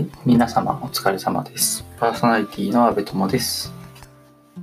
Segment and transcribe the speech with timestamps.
[0.00, 1.84] はい、皆様お疲れ様です。
[1.98, 3.70] パーソナリティの阿部友です。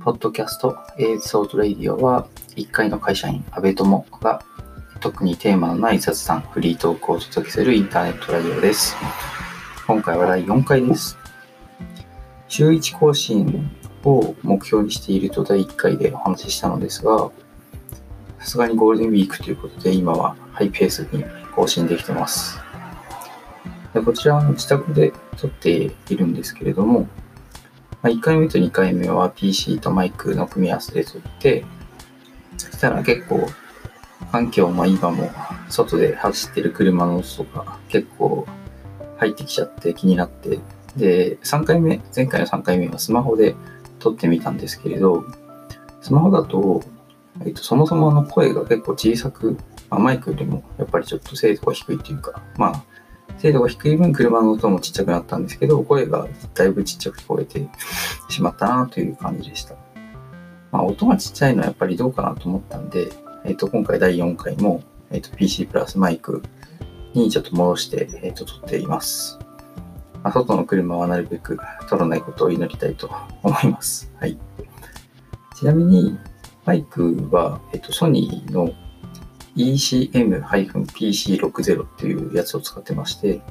[0.00, 2.26] ポッドキャスト A ソートレイディオは
[2.56, 4.42] 一介の会社員阿部友が
[4.98, 8.96] 特にテーマのない雑談、フリートークをお届けするインターネットラジオです。
[9.86, 11.16] 今回は第4回です。
[12.48, 13.70] 週1更新
[14.02, 17.30] を目標にしていると第1回でお話ししたのですが、
[18.40, 21.24] さすがにゴールデンウィークということで今はハイペースに
[21.54, 22.58] 更新できてます。
[23.94, 25.70] でこちらは自宅で撮って
[26.08, 27.08] いるんですけれども、
[28.02, 31.64] まあ、1回目と2回目は PC とマイクの組み合わせで撮って、
[32.56, 33.48] そしたら結構
[34.30, 35.30] 環境も今も
[35.68, 38.46] 外で走ってる車の音とか結構
[39.16, 40.58] 入ってきちゃって気になって、
[40.96, 43.54] で、3回目、前回の3回目はスマホで
[43.98, 45.24] 撮ってみたんですけれど、
[46.00, 46.82] スマホだと、
[47.44, 49.56] えっと、そもそもの声が結構小さく、
[49.90, 52.84] まあ、マイクよりもやっぱりちょっと精度が低いというか、まあ、
[53.38, 57.68] 精度が低い分車の音もちっちゃくなったんですけど、声がだいぶちっちゃく聞こえて
[58.28, 59.76] しまったなという感じでした。
[60.72, 63.10] まあ、音がちっちゃいのはやっぱりどうかなと思ったんで、
[63.44, 66.42] えっ、と、今回第4回も、えっ、と、PC プラスマイク
[67.14, 69.38] にちょっと戻して、えっ、と、撮っています。
[70.22, 73.10] まあ、外の車はなるべく撮らないことを祈りたいと
[73.42, 74.12] 思います。
[74.18, 74.36] はい。
[75.56, 76.18] ちなみに、
[76.64, 78.72] マイクは、えっ、と、ソニーの
[79.58, 83.42] ECM-PC60 っていうやつを使ってまして、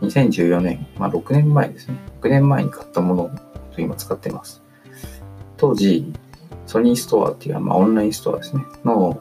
[0.00, 1.98] 2014年、まあ6年前ですね。
[2.22, 3.30] 6年前に買ったものを
[3.76, 4.62] 今使ってます。
[5.56, 6.12] 当時、
[6.66, 9.20] ソニーストアっていう、まあ、オンラインストアですね、の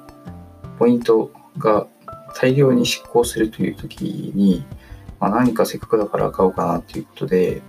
[0.77, 1.87] ポイントが
[2.35, 4.65] 大量に執行するという時に、
[5.19, 7.61] まあ、何かせっかくだから買おうかなということで、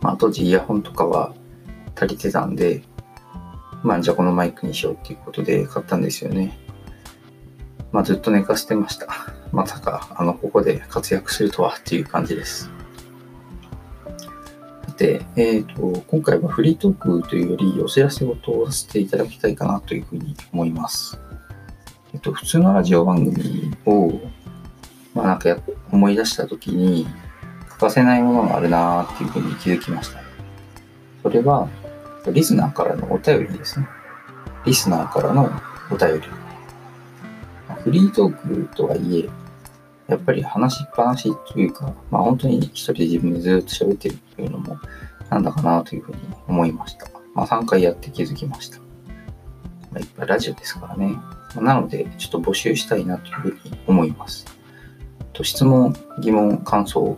[0.00, 1.34] まあ、当時イヤホンとかは
[1.96, 2.82] 足りてたんで、
[3.82, 6.58] まあ、じゃあこのマイクにしようっていうことで買ったんですよね。
[7.92, 9.08] まあ、ずっと寝かせてました。
[9.52, 12.70] まさか、あの、ここで活躍するとはっていう感じです。
[14.86, 21.18] さて、えっ、と、今回はフリートークというより、お知らせ事をさせていただきたいかなというふうに思います。
[22.14, 24.12] えっ、と、普通のラジオ番組を、
[25.12, 25.56] まあなんか
[25.90, 27.08] 思い出したときに、
[27.68, 30.20] 欠かせないものがあるなっていうふうに気づきました。
[31.24, 31.68] それは、
[32.32, 33.88] リスナーからのお便りですね。
[34.64, 35.50] リスナーからの
[35.90, 36.49] お便り。
[37.82, 39.28] フリートークとはいえ、
[40.08, 44.78] やっぱり話しっぱなしというか、まあ本当に一人で自分でずっと喋ってるっていうのも
[45.30, 46.18] なんだかなというふうに
[46.48, 47.06] 思いました。
[47.34, 48.78] まあ3回やって気づきました。
[48.78, 51.16] まあ、いっぱいラジオですからね。
[51.56, 54.46] なので、ちょっと募集したいなというふうに思います。
[55.32, 57.16] と質問、疑問、感想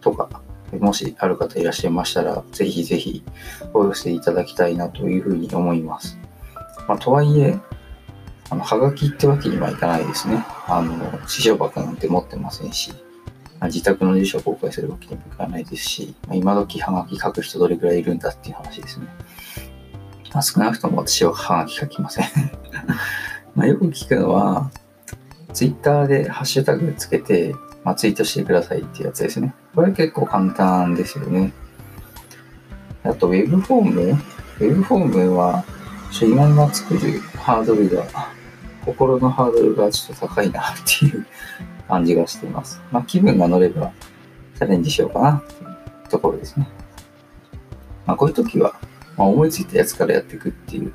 [0.00, 0.42] とか、
[0.80, 3.22] もしある方いらっしゃいましたら、ぜひぜひ
[3.72, 6.18] お寄せいただきたいなというふうに思います。
[6.88, 7.58] まあ、とはいえ、
[8.54, 10.44] あの、はがきってわけにはいかないですね。
[10.68, 12.92] あの、支障箱なんて持ってませんし、
[13.62, 19.06] 自宅の住所を公開するわけにもいかないですし、まあ、今時はがき書く人どれくらいいるんだっていう話ですね。
[20.32, 22.26] まあ、少なくとも私ははがき書きません。
[23.54, 24.70] まあよく聞くのは、
[25.52, 27.54] ツイッターでハッシュタグつけて、
[27.84, 29.54] まあ、ツイートしてくださいっていうやつですね。
[29.74, 31.52] これ結構簡単ですよね。
[33.02, 34.00] あと、ウェブフォーム？
[34.02, 35.64] ウェブフォームは、
[36.22, 38.04] 今今作るハードルが、
[38.84, 41.26] 心のハードルがちょっと高いなっていう
[41.88, 42.80] 感じがしています。
[42.90, 43.92] まあ、気分が乗れば
[44.56, 46.68] チャレンジしようかなっていうところですね。
[48.06, 48.74] まあ、こういう時は、
[49.16, 50.92] まあ、思いついたやつからやっていくっていう、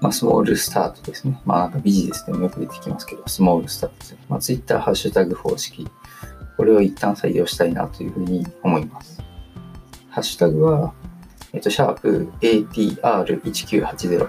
[0.00, 1.40] まあ、スモールスタートですね。
[1.44, 4.18] まあ、なんかビジネスでもよく出てきますけど、スモールスタートですね。
[4.28, 5.88] まあ、Twitter ハッシュタグ方式、
[6.56, 9.22] これを一旦採用したいなというふうに思います。
[10.10, 10.92] ハッシュタグは、
[11.52, 14.28] えっと、シャープ ATR1980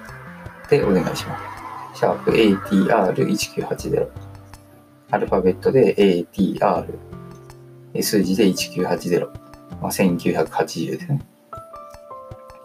[0.70, 1.59] でお願いします。
[2.00, 4.10] シャープ ATR1980。
[5.12, 6.98] アルファベットで ATR。
[8.02, 9.28] 数字で1980。
[9.82, 11.22] まあ、1980ですね。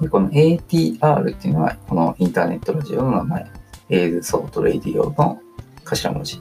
[0.00, 3.50] でこの ATR っていうのは、このインターネットラジオの名前。
[3.91, 5.40] A's Thought Radio の
[5.84, 6.38] 頭文字。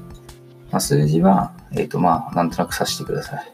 [0.69, 3.51] まあ、数字は、えっ、と、まあ、なんとなくさしてください。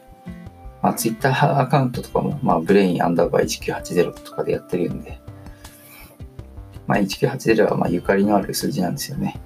[0.82, 5.18] まあ、ツイッターアカウントとかも、まあ、ブレインアンダーバー1980とかでやってるんで、
[6.90, 9.40] まあ、1980は、まあ、ゆかりのある数字なんですよね。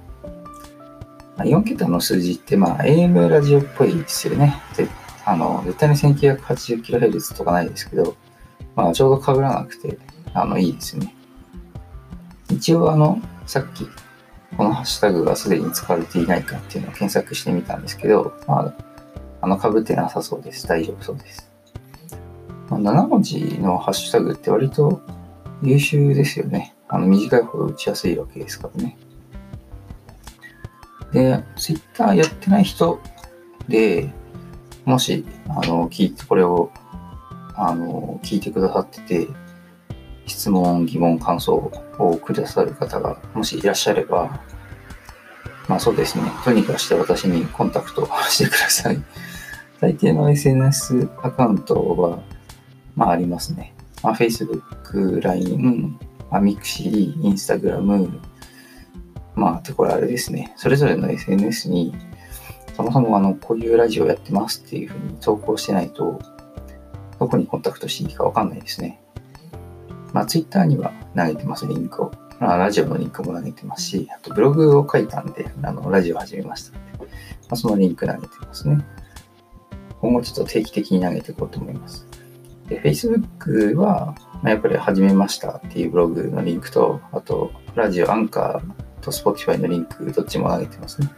[1.37, 4.55] まあ、4桁の数字って、まあ、AM ラジオっぽいですよね。
[4.75, 4.87] で
[5.25, 8.15] あの、絶対に 1980kHz とかないですけど、
[8.75, 9.99] まあ、ちょうど被らなくて、
[10.33, 11.13] あの、いいですね。
[12.49, 13.87] 一応、あの、さっき、
[14.57, 18.73] このハッシュタグがすでに使われていないかっていうのを検索してみたんですけど、まあ、
[19.41, 20.67] あの、被ってなさそうです。
[20.67, 21.51] 大丈夫そうです。
[22.71, 24.99] まあ、7文字のハッシュタグって割と
[25.61, 26.74] 優秀ですよね。
[26.87, 28.97] あの、短いほど打ちやすいわけですからね。
[31.11, 32.99] で、Twitter やってない人
[33.67, 34.13] で、
[34.85, 36.71] もし、あの、聞いて、これを
[37.57, 39.27] あの、聞いてくださってて、
[40.25, 44.41] 質問、疑問、感想をくださる方がもしいらっしゃれば、
[45.67, 46.23] まあそうですね。
[46.43, 49.01] とにかくして私にコンタクトしてください。
[49.79, 52.19] 大抵の SNS アカウントは、
[52.95, 53.73] まあありますね。
[54.03, 55.97] まあ、Facebook、LINE、
[56.31, 58.19] まあ、Mixi、Instagram、
[59.35, 60.53] まあ、てこれあれですね。
[60.55, 61.93] それぞれの SNS に、
[62.75, 66.19] そもそもあの、こういうラジオやってますっていうふうに投稿してないと、
[67.19, 69.01] どこにコンタクトしていいかわかんないですね。
[70.13, 72.11] まあ、Twitter には投げてます、リンクを。
[72.39, 77.07] まあ、ラジオのリンクも投げてますし、あとブログを書いたんで、あの、ラジオ始めましたので、ま
[77.51, 78.85] あ、そのリンク投げてますね。
[80.01, 82.05] 今後ちょっと定期的に投げていこうと思います。
[82.67, 91.09] で、Facebook は、やっぱり始めましたっていうブログのリンクと、あと、ラジオ、アンカーと Spotify のリンク、どっちも投げてますね。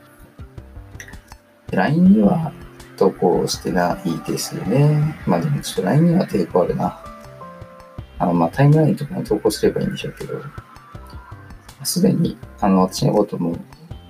[1.72, 2.52] LINE には
[2.98, 5.16] 投稿してないですよね。
[5.25, 7.04] まあでもちょっと LINE には抵抗あるな。
[8.19, 10.42] あの、まあタイムラインとかに投稿すればいいんでしょうけど、
[11.84, 13.56] すでに、あの、私のことも、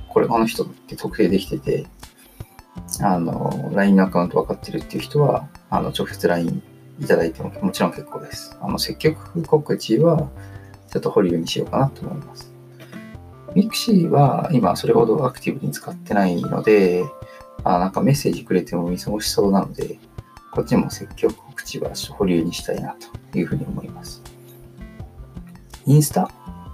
[0.10, 1.88] これこの人って特定できてて、
[3.02, 6.64] あの、LINE のアカウント分かってるっていう人は、あの、直接 LINE
[7.00, 8.58] いただいてももちろん結構です。
[8.62, 10.30] あの、積極告知は
[10.90, 12.52] ちょっと保留にしようかなと思います。
[13.56, 17.06] mixi は今それほどアクティブに使ってないので、
[17.64, 20.00] あなんかメッセージくれても見過ごしそうなので、
[20.52, 22.96] こっちも積極告知は保留にしたいな
[23.32, 24.22] というふうに思います。
[25.86, 26.30] インスタ？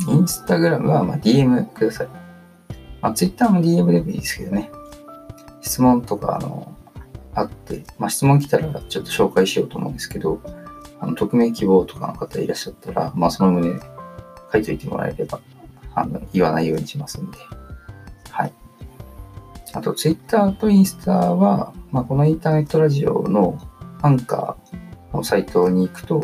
[0.07, 2.07] インスタグラムはま DM ください。
[3.01, 4.71] まあ、Twitter も DM でもいいですけどね。
[5.61, 6.72] 質問とか、あの、
[7.35, 10.41] あって、まあ、質問来たらちょっと紹介しようと思うんですけど、
[10.99, 13.79] あの匿名希望とかの方いらっしゃったら、まあ、その旨
[14.51, 15.39] 書いといてもらえれば、
[15.95, 17.37] あの、言わないようにしますんで。
[18.29, 18.53] はい。
[19.73, 23.59] あと、Twitter とインスタは、まあ、このインターネットラジオの
[24.01, 26.23] アンカーのサイトに行くと、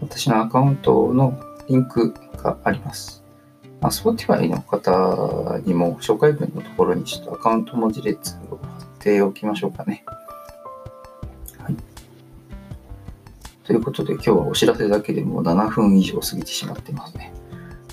[0.00, 1.38] 私のアカウントの
[1.68, 3.22] リンクがあります。
[3.80, 10.04] まあ、Spotify の方にも紹介文のところにちょっとアカウント文字列を貼っておきましょうかね。
[13.70, 17.32] ということで今日はお知らせだけでも7分以上過ぎてしまってますね。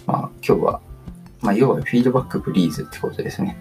[0.07, 0.81] まあ今日は、
[1.39, 3.55] まあ要はフィードバックプリーズってことですね。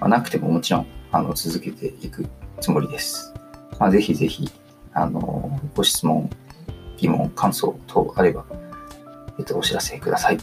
[0.00, 2.26] まあ、なくてももちろんあの続けていく
[2.60, 3.32] つもりです。
[3.78, 4.50] まあ、ぜひぜひ、
[4.92, 6.28] あの、ご質問、
[6.96, 8.44] 疑問、感想等あれば、
[9.38, 10.38] えっと、お知らせください。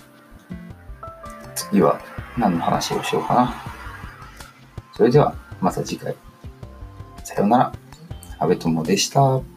[1.55, 1.99] 次は
[2.37, 3.53] 何の話をしようかな。
[4.93, 6.15] それではまた次回。
[7.25, 7.73] さようなら。
[8.39, 9.54] 安部友でした。